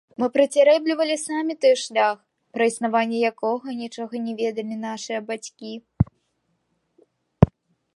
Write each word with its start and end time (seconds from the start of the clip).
Мы 0.21 0.27
працярэблівалі 0.35 1.15
самі 1.29 1.53
той 1.65 1.75
шлях, 1.83 2.15
пра 2.57 2.63
існаванне 2.71 3.19
якога 3.31 3.67
нічога 3.85 4.13
не 4.27 4.33
ведалі 4.43 4.75
нашыя 4.87 5.25
бацькі. 5.33 5.81